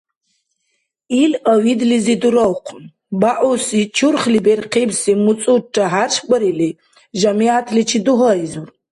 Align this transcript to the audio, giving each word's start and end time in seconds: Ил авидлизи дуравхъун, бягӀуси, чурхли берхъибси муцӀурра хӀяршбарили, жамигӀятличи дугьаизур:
Ил 1.23 1.33
авидлизи 1.53 2.15
дуравхъун, 2.21 2.83
бягӀуси, 3.19 3.81
чурхли 3.95 4.39
берхъибси 4.45 5.13
муцӀурра 5.23 5.85
хӀяршбарили, 5.91 6.69
жамигӀятличи 7.19 7.99
дугьаизур: 8.05 8.69